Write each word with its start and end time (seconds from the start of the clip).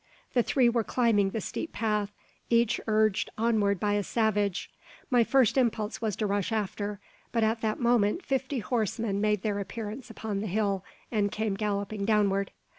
The 0.33 0.41
three 0.41 0.67
were 0.67 0.83
climbing 0.83 1.29
the 1.29 1.39
steep 1.41 1.73
path, 1.73 2.11
each 2.49 2.81
urged 2.87 3.29
onward 3.37 3.79
by 3.79 3.93
a 3.93 4.01
savage. 4.03 4.71
My 5.11 5.23
first 5.23 5.59
impulse 5.59 6.01
was 6.01 6.15
to 6.15 6.25
rush 6.25 6.51
after; 6.51 6.99
but 7.31 7.43
at 7.43 7.61
that 7.61 7.79
moment 7.79 8.25
fifty 8.25 8.57
horsemen 8.57 9.21
made 9.21 9.43
their 9.43 9.59
appearance 9.59 10.09
upon 10.09 10.39
the 10.41 10.47
hill, 10.47 10.83
and 11.11 11.31
came 11.31 11.53
galloping 11.53 12.03
downward. 12.03 12.49